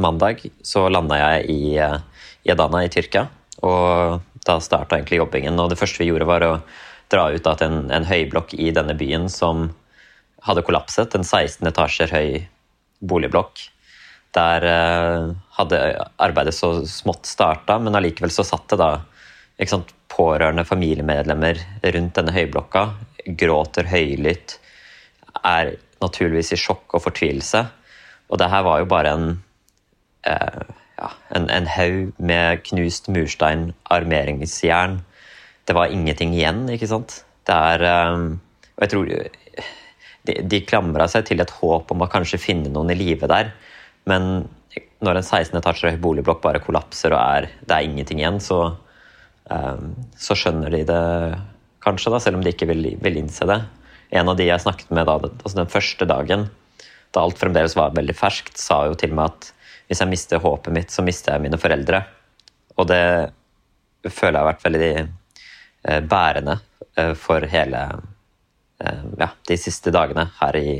[0.00, 3.26] mandag, så landa jeg i, i Adana i Tyrkia.
[3.60, 5.58] Og da starta egentlig jobbingen.
[5.60, 6.52] Og det første vi gjorde, var å
[7.12, 9.68] dra ut til en, en høyblokk i denne byen som
[10.46, 11.16] hadde kollapset.
[11.16, 12.30] En 16 etasjer høy
[12.98, 13.62] boligblokk.
[14.36, 15.82] Der eh, hadde
[16.20, 18.90] arbeidet så smått starta, men allikevel så satt det da
[19.66, 21.60] sant, pårørende familiemedlemmer
[21.94, 22.88] rundt denne høyblokka.
[23.38, 24.58] Gråter høylytt.
[25.44, 27.64] Er naturligvis i sjokk og fortvilelse.
[28.28, 29.28] Og det her var jo bare en
[30.28, 34.98] eh, ja, en, en haug med knust murstein, armeringsjern.
[35.68, 37.22] Det var ingenting igjen, ikke sant.
[37.48, 38.30] Det er um,
[38.76, 39.12] Og jeg tror
[40.28, 43.54] De, de klamra seg til et håp om å kanskje finne noen i live der,
[44.10, 44.42] men
[45.00, 48.58] når en 16 etasjer høy boligblokk bare kollapser og er, det er ingenting igjen, så,
[49.48, 51.04] um, så skjønner de det
[51.86, 53.60] kanskje, da, selv om de ikke vil, vil innse det.
[54.20, 56.48] En av de jeg snakket med da, altså den første dagen,
[57.14, 59.52] da alt fremdeles var veldig ferskt, sa jo til meg at
[59.88, 62.02] hvis jeg mister håpet mitt, så mister jeg mine foreldre.
[62.78, 63.02] Og det
[64.06, 66.58] føler jeg har vært veldig eh, bærende
[66.98, 67.82] eh, for hele
[68.84, 70.78] eh, ja, de siste dagene her i,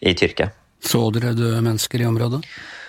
[0.00, 0.50] i Tyrkia.
[0.84, 2.42] Så dere døde mennesker i området?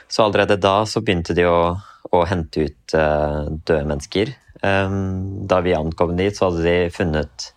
[0.08, 1.76] Så allerede da så begynte de å,
[2.16, 4.32] å hente ut uh, døde mennesker.
[4.62, 7.50] Um, da vi ankom dit, så hadde de funnet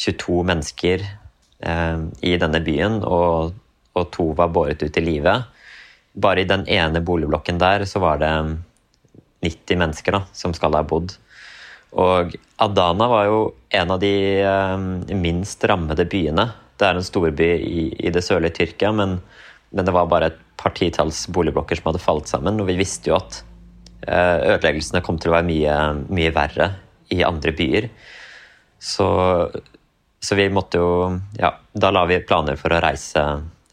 [0.00, 1.04] 22 mennesker
[1.60, 3.52] um, i denne byen, og,
[3.92, 5.36] og, to var båret ut i live
[6.14, 8.32] bare i den ene boligblokken der så var det
[9.44, 11.16] 90 mennesker da, som skal ha bodd.
[11.94, 13.40] Og Adana var jo
[13.74, 14.86] en av de um,
[15.20, 16.48] minst rammede byene.
[16.78, 19.18] Det er en storby i, i det sørlige Tyrkia, men,
[19.70, 22.58] men, det var bare et par titalls boligblokker som hadde falt sammen.
[22.62, 23.42] Og vi visste jo at
[24.08, 25.78] uh, ødeleggelsene kom til å være mye,
[26.10, 26.72] mye verre
[27.14, 27.90] i andre byer.
[28.82, 29.06] Så,
[30.20, 30.88] så vi måtte jo
[31.38, 33.22] Ja, da la vi planer for å reise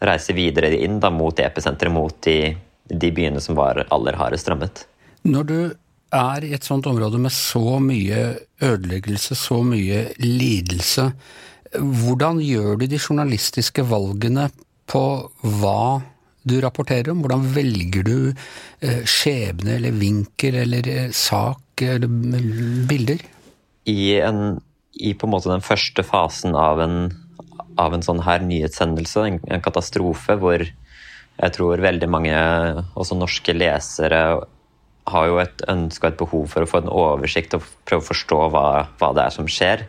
[0.02, 2.56] reise videre inn da, mot episenteret, mot de,
[2.90, 4.86] de, byene som var aller hardest rammet.
[5.28, 5.60] Når du
[6.12, 8.22] er i et sånt område med så mye
[8.64, 11.12] ødeleggelse, så mye lidelse,
[11.78, 14.50] hvordan gjør du de journalistiske valgene
[14.92, 15.04] på
[15.62, 16.02] hva
[16.44, 17.22] du rapporterer om?
[17.24, 22.12] Hvordan velger du eh, skjebne eller vinkel eller eh, sak eller
[22.90, 23.22] bilder?
[23.88, 24.60] I, en,
[25.00, 26.98] I på en måte den første fasen av en
[27.80, 30.64] av en sånn her nyhetshendelse, en, en katastrofe, hvor
[31.42, 32.36] jeg tror veldig mange,
[33.00, 34.22] også norske lesere,
[35.10, 38.10] har jo et ønske og et behov for å få en oversikt og prøve å
[38.12, 38.66] forstå hva,
[39.00, 39.86] hva det er som skjer.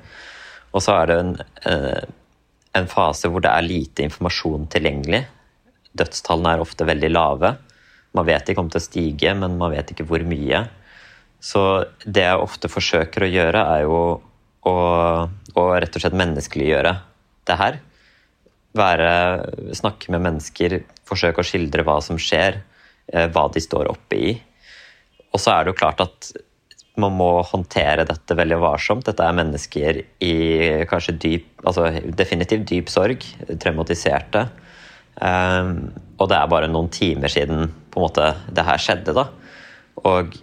[0.73, 1.35] Og så er det en,
[1.68, 2.05] eh,
[2.81, 5.27] en, fase hvor det er lite informasjon tilgjengelig.
[5.92, 7.53] Dødstallene er ofte veldig lave.
[8.16, 10.64] Man vet de kommer til å stige, men man vet ikke hvor mye.
[11.42, 14.01] Så det jeg ofte forsøker å gjøre, er jo
[14.64, 14.77] å,
[15.29, 16.97] å rett og slett menneskeliggjøre
[17.48, 17.81] det her.
[18.78, 19.11] Være,
[19.76, 20.78] snakke med mennesker,
[21.09, 22.62] forsøke å skildre hva som skjer,
[23.12, 24.33] eh, hva de står oppe i.
[25.33, 26.33] Og så er det jo klart at
[27.00, 29.07] man må håndtere dette veldig varsomt.
[29.09, 30.35] Dette er mennesker i
[30.90, 33.24] kanskje dyp, altså definitivt dyp sorg,
[33.62, 34.46] traumatiserte.
[35.16, 39.26] Um, og det er bare noen timer siden på en måte det her skjedde, da.
[40.09, 40.37] Og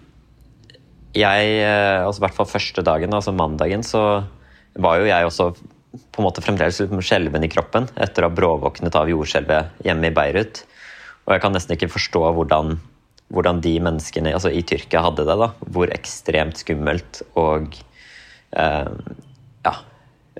[1.17, 4.23] jeg, eh, altså i hvert fall første dagen, altså mandagen, så
[4.77, 5.51] var jo jeg også
[5.89, 10.11] på en måte fremdeles litt skjelven i kroppen etter å ha bråvåknet av jordskjelvet hjemme
[10.11, 10.63] i Beirut.
[11.25, 12.75] Og jeg kan nesten ikke forstå hvordan,
[13.33, 15.37] hvordan de menneskene altså i Tyrkia hadde det.
[15.41, 17.73] da, Hvor ekstremt skummelt og
[18.53, 18.93] eh,
[19.65, 19.75] ja,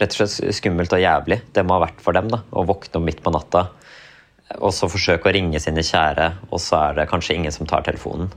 [0.01, 2.29] rett og slett skummelt og jævlig det må ha vært for dem.
[2.29, 3.67] da, Å våkne om midt på natta
[4.57, 7.83] og så forsøke å ringe sine kjære, og så er det kanskje ingen som tar
[7.85, 8.31] telefonen.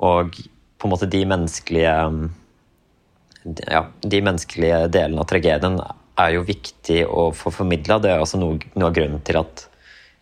[0.00, 0.32] Og
[0.80, 1.94] på en måte de menneskelige
[3.68, 5.78] ja, de menneskelige delene av tragedien
[6.20, 8.00] er jo viktig å få formidla.
[8.02, 9.66] Det er også noe, noe, av grunnen til at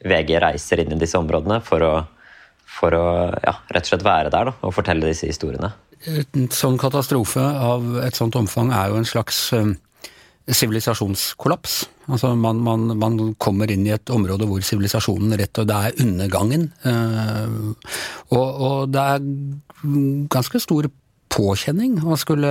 [0.07, 1.93] VG reiser inn i disse områdene for å,
[2.79, 3.05] for å
[3.43, 5.73] ja, rett og slett være der da, og fortelle disse historiene.
[6.07, 9.49] En sånn katastrofe av et sånt omfang er jo en slags
[10.49, 11.81] sivilisasjonskollaps.
[12.09, 15.99] Altså man, man, man, kommer inn i et område hvor sivilisasjonen rett og det er
[16.05, 16.71] undergangen.
[18.33, 19.27] Og, og det er
[20.33, 20.89] ganske stor
[21.33, 22.51] påkjenning å skulle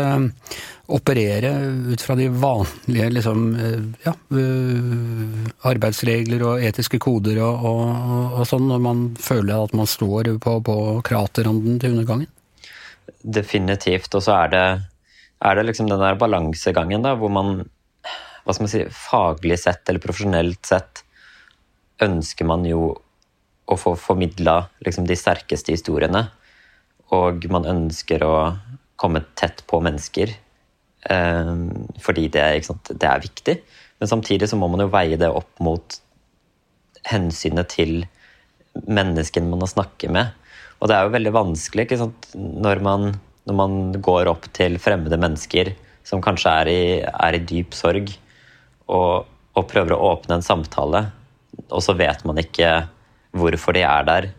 [0.87, 1.51] operere
[1.91, 3.45] ut fra de vanlige liksom,
[4.05, 4.13] ja,
[5.67, 7.81] arbeidsregler og etiske koder og, og,
[8.39, 12.29] og, sånn, når man føler at man står på, på kraterranden til undergangen?
[13.23, 14.13] Definitivt.
[14.15, 14.67] Og så er det,
[15.43, 17.59] er det liksom den der balansegangen da, hvor man
[18.47, 21.03] hva skal man si, faglig sett eller profesjonelt sett
[22.03, 22.93] ønsker man jo
[23.67, 26.29] å få formidla liksom, de sterkeste historiene.
[27.11, 28.35] Og man ønsker å
[28.97, 30.33] komme tett på mennesker
[31.09, 31.53] eh,
[32.03, 32.45] fordi det,
[32.89, 33.57] det, er viktig.
[34.01, 35.99] Men samtidig så må man jo veie det opp mot
[37.07, 38.01] hensynet til
[38.85, 40.35] menneskene man har snakket med.
[40.77, 41.87] Og det er jo veldig vanskelig
[42.37, 43.11] når man,
[43.47, 45.73] når, man, går opp til fremmede mennesker
[46.07, 48.11] som kanskje er i, er i dyp sorg,
[48.87, 49.25] og,
[49.57, 51.01] og, prøver å åpne en samtale,
[51.67, 52.69] og så vet man ikke
[53.35, 54.29] hvorfor de er der.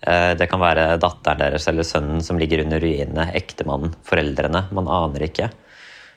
[0.00, 4.64] Eh, det kan være datteren deres eller sønnen som ligger under ruinene, ektemannen, foreldrene.
[4.76, 5.50] Man aner ikke.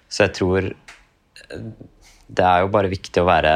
[0.08, 1.70] Så jeg tror eh,
[2.34, 3.54] det er jo bare viktig å være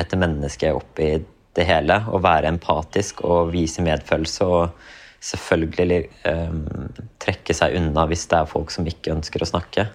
[0.00, 1.12] et menneske oppi
[1.58, 2.00] det hele.
[2.10, 4.48] Og være empatisk og vise medfølelse.
[4.48, 4.96] Og
[5.28, 6.60] selvfølgelig um,
[7.18, 9.88] trekke seg unna hvis det er folk som ikke ønsker å snakke.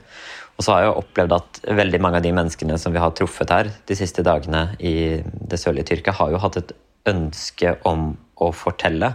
[0.57, 3.53] Og så har jeg opplevd at veldig mange av de menneskene som vi har truffet
[3.53, 6.75] her de siste dagene i det sørlige Tyrkia, har jo hatt et
[7.09, 8.11] ønske om
[8.43, 9.13] å fortelle.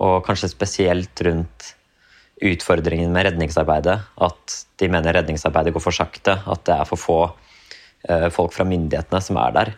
[0.00, 1.72] Og kanskje spesielt rundt
[2.42, 3.98] utfordringen med redningsarbeidet.
[4.24, 7.18] At de mener redningsarbeidet går for sakte, at det er for få
[8.08, 9.74] eh, folk fra myndighetene som er der.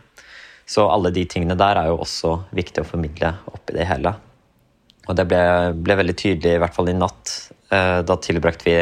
[0.66, 4.14] Så alle de tingene der er jo også viktig å formidle oppi det hele.
[5.04, 5.42] Og det ble,
[5.76, 7.34] ble veldig tydelig, i hvert fall i natt.
[7.68, 8.78] Eh, da tilbrakte vi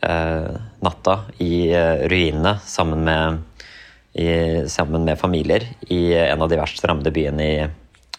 [0.00, 1.72] Eh, natta i
[2.08, 3.38] ruinene sammen med,
[4.12, 4.28] i,
[4.68, 7.70] sammen med familier i en av de verst rammede byene i, eh,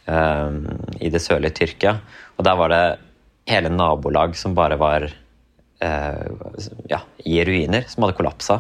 [0.06, 1.96] i det sørlige Tyrkia.
[2.38, 2.84] Og der var det
[3.50, 5.08] hele nabolag som bare var
[5.82, 8.60] ja, i ruiner, som hadde kollapsa.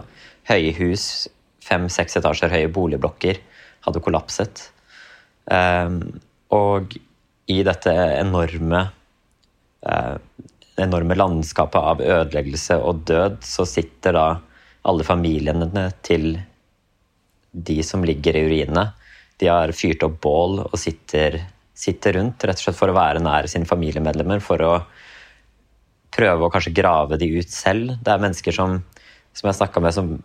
[0.49, 1.27] Høye hus,
[1.65, 3.39] fem-seks etasjer høye boligblokker,
[3.85, 4.65] hadde kollapset.
[6.57, 6.97] og
[7.45, 8.87] i dette enorme
[10.81, 14.25] enorme landskapet av ødeleggelse og død, så sitter da
[14.85, 16.35] alle familiene til
[17.51, 18.89] de som ligger i urinene.
[19.41, 21.41] De har fyrt opp bål og sitter,
[21.75, 24.43] sitter, rundt, rett og slett for å være nær sine familiemedlemmer.
[24.43, 24.73] For å
[26.15, 27.97] prøve å kanskje grave de ut selv.
[27.99, 28.77] Det er mennesker som,
[29.35, 30.15] som jeg snakka med, som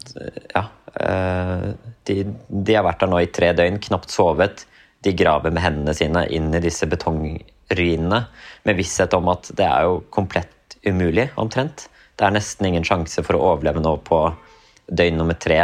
[0.55, 0.69] Ja.
[1.01, 1.71] Eh,
[2.09, 4.65] de, de, har vært der nå i tre døgn, knapt sovet.
[5.05, 8.25] De graver med hendene sine inn i disse betongruinene
[8.67, 11.87] med visshet om at det er jo komplett umulig, omtrent.
[12.19, 14.19] Det er nesten ingen sjanse for å overleve nå på
[14.91, 15.63] døgn nummer tre.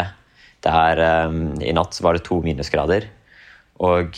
[0.64, 3.08] Det er, um, I natt var det to minusgrader.
[3.84, 4.16] Og,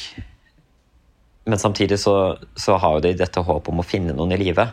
[1.49, 4.69] men samtidig så, så har jo de dette håpet om å finne noen i live.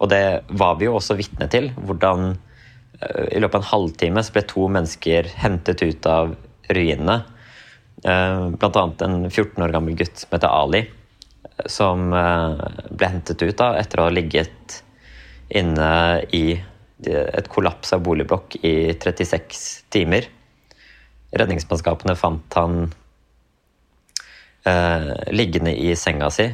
[0.00, 1.70] Og det var vi jo også vitne til.
[1.76, 6.34] Hvordan uh, i løpet av en halvtime så ble to mennesker hentet ut av
[6.72, 7.20] ruinene.
[8.04, 10.86] Uh, blant annet en 14 år gammel gutt som heter Ali
[11.66, 14.80] som eh, ble hentet ut da, etter å ha ligget
[15.54, 15.90] inne
[16.34, 16.56] i
[17.04, 20.26] et kollaps av boligblokk i 36 timer.
[21.34, 22.86] Redningsmannskapene fant han
[24.68, 26.48] eh, liggende i senga si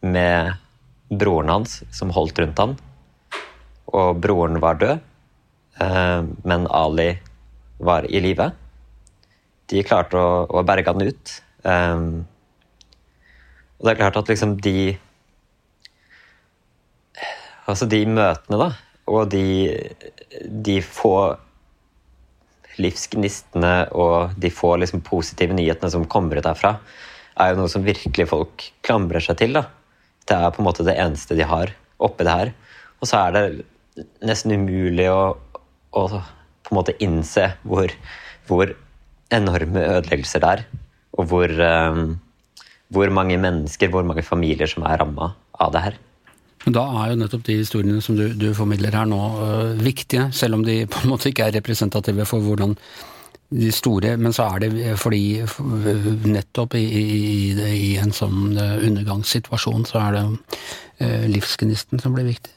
[0.00, 0.54] med
[1.10, 2.76] broren hans som holdt rundt han.
[3.90, 4.98] Og broren var død,
[5.82, 7.10] eh, men Ali
[7.78, 8.50] var i live.
[9.70, 11.36] De klarte å, å berge han ut.
[11.64, 12.04] Eh,
[13.80, 14.98] og det er klart at liksom de
[17.70, 18.72] Altså de møtene, da,
[19.06, 19.70] og de,
[20.42, 21.36] de få
[22.80, 26.76] livsgnistene og de få liksom, positive nyhetene som kommer ut derfra,
[27.40, 29.56] er jo noe som virkelig folk klamrer seg til.
[29.56, 29.66] da.
[30.28, 32.52] Det er på en måte det eneste de har oppi det her.
[33.00, 35.34] Og så er det nesten umulig å,
[35.96, 37.92] å på en måte innse hvor,
[38.48, 38.74] hvor
[39.34, 40.66] enorme ødeleggelser det er.
[41.18, 42.14] Og hvor, um,
[42.92, 45.98] hvor mange mennesker, hvor mange familier som er ramma av det her.
[46.68, 50.58] Da er jo nettopp de historiene som du, du formidler her nå øh, viktige, selv
[50.58, 52.76] om de på en måte ikke er representative for hvordan
[53.50, 55.40] de store, men så er det fordi
[56.30, 60.22] nettopp i, i, i en sånn undergangssituasjon så er det
[61.02, 62.52] øh, livsgnisten som blir viktig.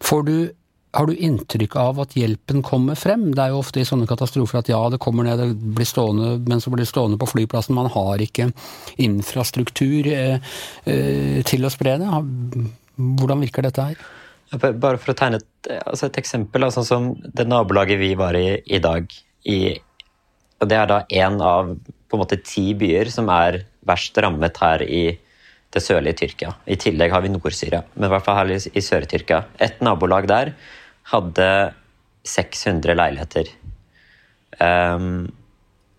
[0.00, 0.36] Får du
[0.96, 3.28] har du inntrykk av at hjelpen kommer frem?
[3.36, 6.38] Det er jo ofte i sånne katastrofer at ja, det kommer ned, det blir stående,
[6.48, 7.76] men så blir det stående på flyplassen.
[7.76, 8.48] Man har ikke
[9.04, 10.40] infrastruktur eh,
[11.46, 12.08] til å spre det.
[12.98, 14.00] Hvordan virker dette her?
[14.58, 18.58] Bare for å tegne et, altså et eksempel, sånn som det nabolaget vi var i
[18.64, 19.06] i dag.
[19.48, 19.58] I,
[20.58, 21.74] og det er da én av
[22.08, 25.02] på en måte ti byer som er verst rammet her i
[25.74, 26.54] det sørlige Tyrkia.
[26.64, 29.42] I tillegg har vi Nord-Syria, men i hvert fall her i, Sør-Tyrkia.
[29.60, 30.54] Et nabolag der
[31.12, 31.48] hadde
[32.28, 33.50] 600 leiligheter.
[34.58, 35.28] Um,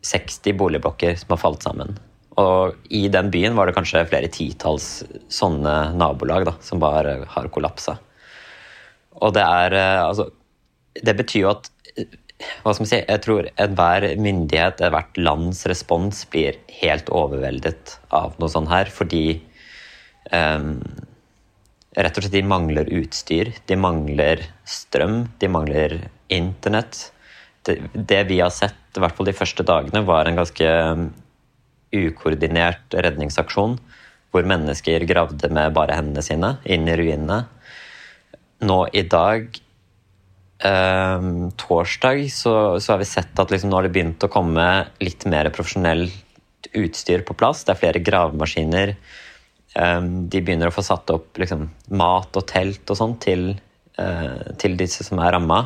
[0.06, 1.98] 60 boligblokker som har falt sammen.
[2.40, 5.02] Og i den byen var det kanskje flere titalls
[5.34, 7.98] sånne nabolag da, som bare har kollapsa.
[9.20, 10.30] Og det er eh, Altså,
[11.04, 11.70] det betyr jo at
[12.64, 18.38] hva skal man si, Jeg tror enhver myndighet, ethvert lands respons blir helt overveldet av
[18.40, 19.42] noe sånt her, fordi
[20.32, 20.78] um,
[22.00, 25.96] Rett og slett de mangler utstyr, de mangler strøm, de mangler
[26.32, 27.10] internett.
[27.66, 30.70] Det, det vi har sett, i hvert fall de første dagene, var en ganske
[31.96, 33.78] ukoordinert redningsaksjon
[34.30, 37.42] hvor mennesker gravde med bare hendene sine inn i ruinene.
[38.70, 39.48] Nå i dag,
[40.70, 41.30] eh,
[41.64, 44.68] torsdag, så, så, har vi sett at liksom nå har det begynt å komme
[45.02, 47.64] litt mer profesjonelt utstyr på plass.
[47.64, 48.94] Det er flere gravemaskiner.
[49.76, 53.50] Eh, de begynner å få satt opp liksom, mat og telt og sånn til,
[53.98, 55.64] eh, til, disse som er ramma.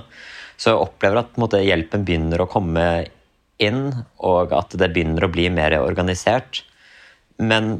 [0.55, 2.85] Så jeg opplever at måte, hjelpen begynner å komme
[3.61, 6.63] inn, og at det begynner å bli mer organisert.
[7.41, 7.77] Men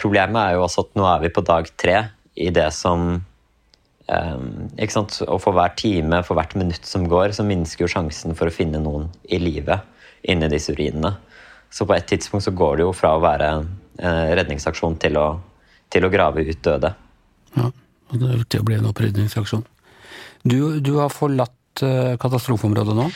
[0.00, 1.96] problemet er jo også at nå er vi på dag tre
[2.40, 5.18] i det som um, ikke sant?
[5.26, 8.54] Og for hver time, for hvert minutt som går, så minsker jo sjansen for å
[8.54, 9.80] finne noen i live
[10.28, 11.14] inni disse urinene.
[11.70, 13.68] Så på et tidspunkt så går det jo fra å være en
[14.36, 15.26] redningsaksjon til å,
[15.92, 16.94] til å grave ut døde.
[17.54, 17.68] Ja,
[18.10, 19.66] og det blir en opprydningsaksjon.
[20.42, 23.06] Du, du har forlatt eh, katastrofeområdet nå?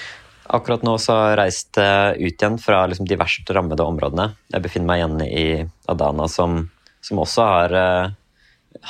[0.52, 4.28] Akkurat nå så har jeg reist eh, ut igjen fra liksom de verst rammede områdene.
[4.52, 5.46] Jeg befinner meg igjen i
[5.90, 6.66] Adana, som,
[7.04, 8.12] som også har uh,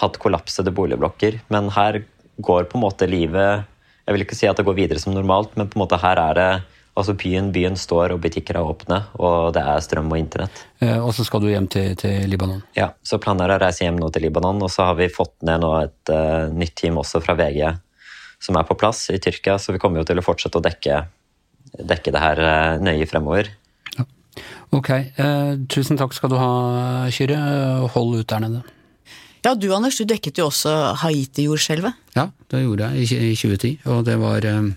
[0.00, 1.38] hatt kollapsede boligblokker.
[1.54, 2.02] Men her
[2.42, 3.70] går på en måte livet
[4.04, 6.18] Jeg vil ikke si at det går videre som normalt, men på en måte her
[6.20, 6.48] er det
[6.94, 10.60] altså byen, byen står, og butikker er åpne, og det er strøm og internett.
[10.84, 12.60] Eh, og så skal du hjem til, til, Libanon?
[12.76, 14.60] Ja, så planen er å reise hjem nå til Libanon.
[14.62, 17.64] Og så har vi fått ned nå et uh, nytt team også fra VG
[18.44, 21.04] som er på plass i Tyrkia, så vi kommer jo til å fortsette å dekke
[21.82, 23.50] dekke det her eh, nøye fremover.
[23.96, 24.06] Ja.
[24.74, 24.90] Ok.
[24.90, 26.52] Eh, tusen takk skal du ha,
[27.14, 27.40] Kyrre.
[27.94, 28.62] Hold ut der nede.
[29.44, 31.98] Ja, du Anders, du dekket jo også Haiti-jordskjelvet.
[32.16, 34.72] Ja, det gjorde jeg i 2010, og det var eh,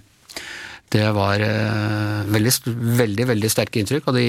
[0.87, 2.51] det var uh, veldig,
[2.95, 4.21] veldig, veldig sterke inntrykk, og de,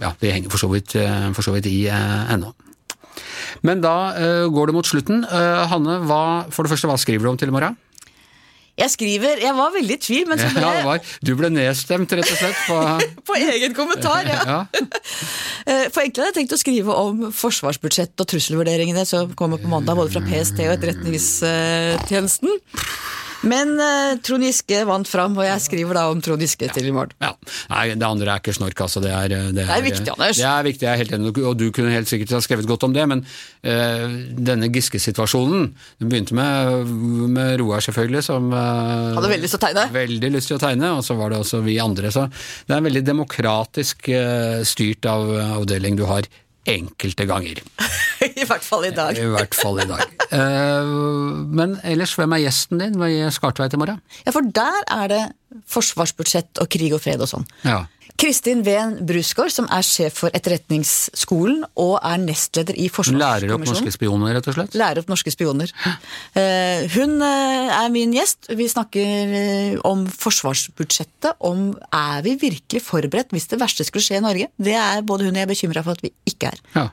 [0.00, 0.94] ja, de henger for så vidt,
[1.36, 2.54] for så vidt i ennå.
[3.68, 4.14] Men da
[4.48, 5.26] går det mot slutten.
[5.28, 7.76] Hanne, hva, for det første, hva skriver du om til i morgen?
[8.78, 12.30] Jeg skriver Jeg var veldig i tvil, men så ble ja, Du ble nedstemt, rett
[12.30, 12.60] og slett?
[12.68, 12.76] På,
[13.32, 14.42] på egen kommentar, ja.
[14.46, 14.60] ja.
[15.68, 19.68] Eh, for egentlig hadde jeg tenkt å skrive om forsvarsbudsjett og trusselvurderingene som kommer på
[19.68, 22.54] mandag, både fra PST og Etterretningstjenesten.
[23.46, 26.74] Men uh, Trond Giske vant fram, og jeg skriver da om Trond Giske ja.
[26.74, 27.14] til i morgen.
[27.22, 27.34] Ja.
[27.70, 29.02] Nei, det andre er ikke snork, altså.
[29.04, 30.40] Det er, det, det er, viktig, Anders.
[30.40, 32.88] Det er viktig, jeg er helt enig, og du kunne helt sikkert ha skrevet godt
[32.88, 34.16] om det, men uh,
[34.48, 35.68] denne Giske-situasjonen
[36.00, 36.90] Den begynte med,
[37.36, 39.86] med Roar, selvfølgelig, som uh, Hadde veldig lyst til å tegne?
[39.94, 42.12] Veldig lyst til å tegne, og så var det også vi andre.
[42.14, 44.10] Så det er en veldig demokratisk
[44.68, 46.26] styrt av avdeling du har
[46.68, 47.60] enkelte ganger.
[48.40, 49.18] I hvert fall i dag.
[49.18, 50.04] I hvert fall i dag.
[50.34, 50.94] Eh,
[51.58, 54.00] men ellers, hvem er gjesten din i Skartveit i morgen?
[54.26, 55.22] Ja, For der er det
[55.72, 57.46] forsvarsbudsjett og krig og fred og sånn.
[57.64, 57.84] Ja.
[58.18, 63.46] Kristin Ven Brusgaard, som er sjef for Etterretningsskolen og er nestleder i Forsvarskommisjonen.
[63.46, 64.74] Lærer opp norske spioner, rett og slett?
[64.78, 65.70] Lærer opp norske spioner.
[66.34, 68.50] Eh, hun eh, er min gjest.
[68.58, 71.38] Vi snakker eh, om forsvarsbudsjettet.
[71.46, 74.50] Om er vi virkelig forberedt hvis det verste skulle skje i Norge?
[74.58, 76.64] Det er både hun og jeg bekymra for at vi ikke er.
[76.74, 76.88] Ja.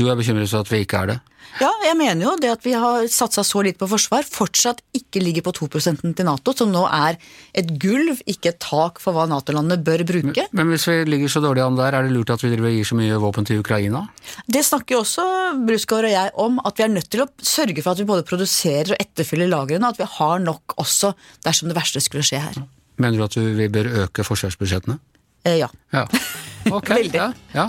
[0.00, 1.18] Du er bekymret for at vi ikke er det?
[1.60, 5.20] Ja, jeg mener jo det at vi har satsa så lite på forsvar, fortsatt ikke
[5.20, 7.18] ligger på 2% til Nato, som nå er
[7.58, 10.46] et gulv, ikke et tak for hva Nato-landene bør bruke.
[10.56, 12.96] Men hvis vi ligger så dårlig an der, er det lurt at vi gir så
[12.96, 14.06] mye våpen til Ukraina?
[14.46, 15.26] Det snakker jo også
[15.66, 18.26] Brusgaard og jeg om, at vi er nødt til å sørge for at vi både
[18.30, 21.12] produserer og etterfyller lagrene, og at vi har nok også
[21.44, 22.62] dersom det verste skulle skje her.
[23.00, 24.96] Mener du at vi bør øke forsvarsbudsjettene?
[25.44, 25.68] Eh, ja.
[25.92, 26.06] Ja.
[26.78, 27.18] Ok, Veldig.
[27.20, 27.68] Ja, ja.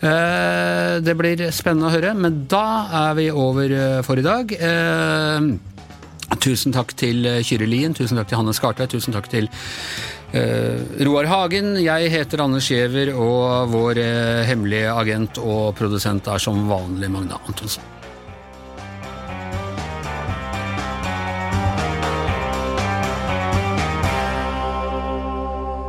[0.00, 2.64] Eh, det blir spennende å høre, men da
[3.08, 4.54] er vi over eh, for i dag.
[4.54, 5.50] Eh,
[6.44, 9.50] tusen takk til Kyrre Lien, tusen takk til Hanne Skartveit, tusen takk til
[10.32, 11.74] eh, Roar Hagen.
[11.82, 17.40] Jeg heter Anders Giæver, og vår eh, hemmelige agent og produsent er som vanlig Magna
[17.44, 17.97] Antonsen.